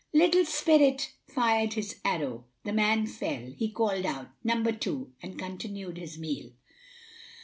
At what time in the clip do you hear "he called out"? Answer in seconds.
3.55-4.31